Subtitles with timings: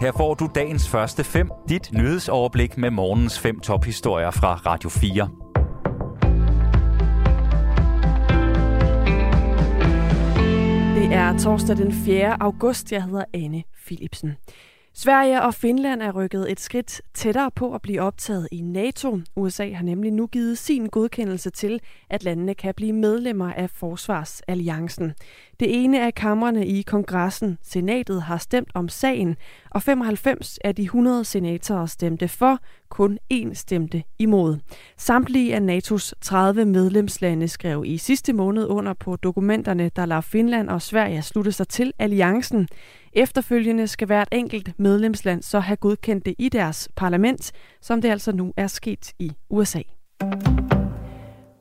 [0.00, 5.28] Her får du dagens første fem, dit nyhedsoverblik med morgens fem tophistorier fra Radio 4.
[10.94, 12.42] Det er torsdag den 4.
[12.42, 12.92] august.
[12.92, 14.36] Jeg hedder Anne Philipsen.
[14.94, 19.18] Sverige og Finland er rykket et skridt tættere på at blive optaget i NATO.
[19.36, 25.12] USA har nemlig nu givet sin godkendelse til, at landene kan blive medlemmer af Forsvarsalliancen.
[25.60, 29.36] Det ene af kammerne i kongressen, senatet, har stemt om sagen,
[29.70, 34.58] og 95 af de 100 senatorer stemte for, kun én stemte imod.
[34.96, 40.68] Samtlige af NATO's 30 medlemslande skrev i sidste måned under på dokumenterne, der lader Finland
[40.68, 42.68] og Sverige slutte sig til alliancen.
[43.12, 48.32] Efterfølgende skal hvert enkelt medlemsland så have godkendt det i deres parlament, som det altså
[48.32, 49.80] nu er sket i USA.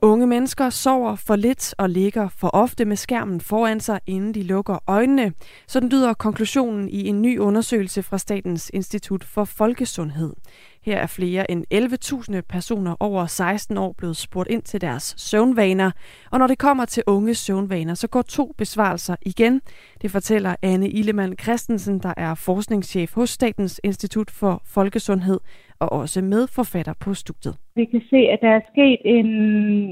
[0.01, 4.43] Unge mennesker sover for lidt og ligger for ofte med skærmen foran sig, inden de
[4.43, 5.33] lukker øjnene.
[5.67, 10.33] Sådan lyder konklusionen i en ny undersøgelse fra Statens Institut for Folkesundhed.
[10.81, 15.91] Her er flere end 11.000 personer over 16 år blevet spurgt ind til deres søvnvaner.
[16.31, 19.61] Og når det kommer til unge søvnvaner, så går to besvarelser igen.
[20.01, 25.39] Det fortæller Anne Illemann Christensen, der er forskningschef hos Statens Institut for Folkesundhed
[25.79, 27.55] og også medforfatter på studiet.
[27.75, 29.29] Vi kan se, at der er sket en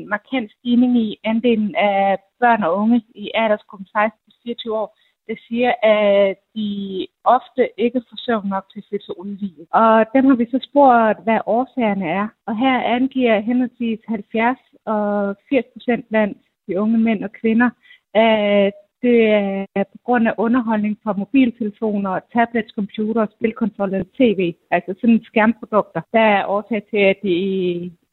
[0.09, 6.35] markant stigning i andelen af børn og unge i aldersgruppen 16-24 år, der siger, at
[6.55, 6.71] de
[7.23, 9.67] ofte ikke får søvn nok til at sig.
[9.71, 12.27] Og dem har vi så spurgt, hvad årsagerne er.
[12.47, 17.69] Og her angiver henholdsvis 70 og 80 procent blandt de unge mænd og kvinder,
[18.13, 19.17] at det
[19.75, 26.01] er på grund af underholdning fra mobiltelefoner, tablets, computer, spilkonsoller og tv, altså sådan skærmprodukter,
[26.13, 27.35] der er årsag til, at de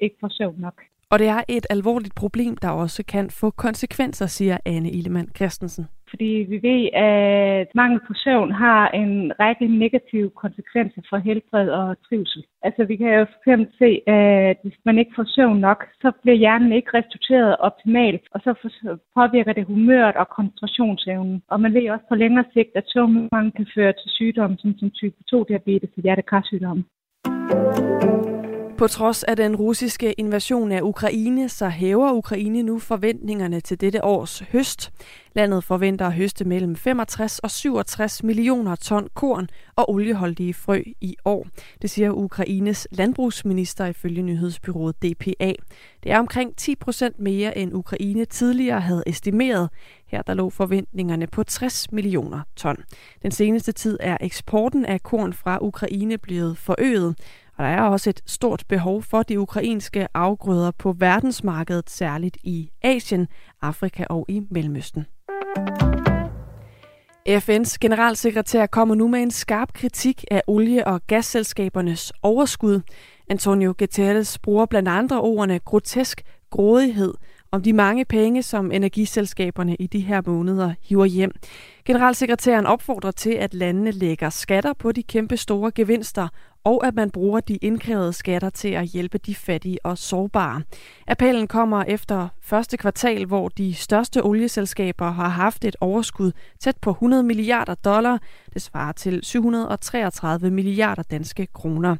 [0.01, 0.83] ikke får søvn nok.
[1.11, 5.87] Og det er et alvorligt problem, der også kan få konsekvenser, siger Anne Illemann Christensen
[6.15, 11.97] fordi vi ved, at mangel på søvn har en række negative konsekvenser for helbred og
[12.09, 12.43] trivsel.
[12.67, 16.13] Altså vi kan jo for eksempel se, at hvis man ikke får søvn nok, så
[16.23, 18.51] bliver hjernen ikke restitueret optimalt, og så
[19.17, 21.43] påvirker det humøret og koncentrationsevnen.
[21.49, 24.91] Og man ved også på længere sigt, at søvnmangel kan føre til sygdomme som, som
[24.91, 26.85] type 2-diabetes og hjertekarsygdomme.
[28.79, 34.05] På trods af den russiske invasion af Ukraine, så hæver Ukraine nu forventningerne til dette
[34.05, 34.93] års høst.
[35.35, 41.17] Landet forventer at høste mellem 65 og 67 millioner ton korn og olieholdige frø i
[41.25, 41.47] år.
[41.83, 45.53] Det siger Ukraines landbrugsminister ifølge nyhedsbyrået DPA.
[46.03, 49.71] Det er omkring 10 procent mere end Ukraine tidligere havde estimeret.
[50.07, 52.77] Her der lå forventningerne på 60 millioner ton.
[53.23, 57.17] Den seneste tid er eksporten af korn fra Ukraine blevet forøget.
[57.57, 62.71] Og der er også et stort behov for de ukrainske afgrøder på verdensmarkedet, særligt i
[62.83, 63.29] Asien,
[63.63, 65.07] Afrika og i Mellemøsten.
[67.29, 72.81] FN's generalsekretær kommer nu med en skarp kritik af olie- og gasselskabernes overskud.
[73.29, 77.15] Antonio Guterres bruger blandt andre ordene grotesk grådighed
[77.53, 81.31] om de mange penge, som energiselskaberne i de her måneder hiver hjem.
[81.87, 86.29] Generalsekretæren opfordrer til, at landene lægger skatter på de kæmpe store gevinster,
[86.65, 90.63] og at man bruger de indkrævede skatter til at hjælpe de fattige og sårbare.
[91.07, 96.91] Appellen kommer efter første kvartal, hvor de største olieselskaber har haft et overskud tæt på
[96.91, 98.19] 100 milliarder dollar.
[98.55, 101.97] Det svarer til 733 milliarder danske kroner.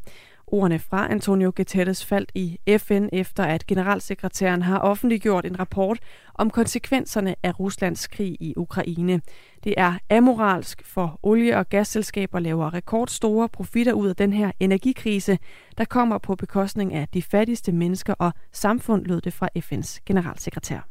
[0.47, 5.99] Ordene fra Antonio Guterres faldt i FN efter, at generalsekretæren har offentliggjort en rapport
[6.35, 9.21] om konsekvenserne af Ruslands krig i Ukraine.
[9.65, 15.39] Det er amoralsk for olie- og gasselskaber laver rekordstore profitter ud af den her energikrise,
[15.79, 20.89] der kommer på bekostning af de fattigste mennesker og samfund, lød det fra FN's generalsekretær.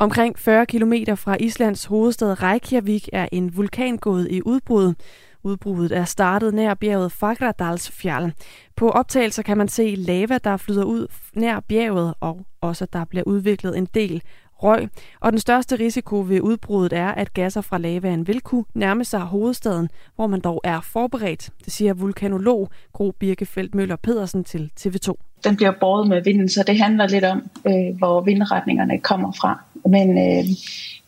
[0.00, 4.94] Omkring 40 km fra Islands hovedstad Reykjavik er en vulkan gået i udbrud.
[5.42, 8.32] Udbruddet er startet nær bjerget Fagradalsfjall.
[8.76, 13.24] På optagelser kan man se lava, der flyder ud nær bjerget, og også der bliver
[13.26, 14.22] udviklet en del
[14.62, 14.88] røg.
[15.20, 19.20] Og den største risiko ved udbruddet er, at gasser fra lavaen vil kunne nærme sig
[19.20, 21.50] hovedstaden, hvor man dog er forberedt.
[21.64, 25.14] Det siger vulkanolog Gro Birkefeldt Møller Pedersen til TV2.
[25.44, 29.60] Den bliver båret med vinden, så det handler lidt om, øh, hvor vindretningerne kommer fra.
[29.86, 30.44] Men, øh,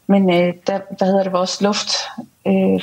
[0.06, 1.90] men øh, der, hvad hedder det, vores luft
[2.46, 2.82] øh,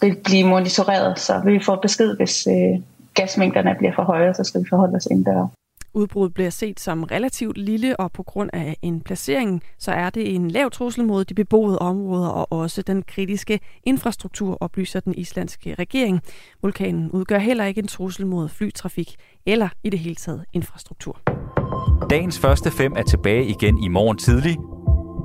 [0.00, 2.82] vil blive monitoreret, så vi får besked, hvis øh,
[3.14, 5.46] gasmængderne bliver for høje, så skal vi forholde os indendør.
[5.94, 10.34] Udbruddet bliver set som relativt lille, og på grund af en placering, så er det
[10.34, 15.74] en lav trussel mod de beboede områder og også den kritiske infrastruktur, oplyser den islandske
[15.74, 16.20] regering.
[16.62, 19.16] Vulkanen udgør heller ikke en trussel mod flytrafik
[19.46, 21.20] eller i det hele taget infrastruktur.
[22.10, 24.56] Dagens første fem er tilbage igen i morgen tidlig.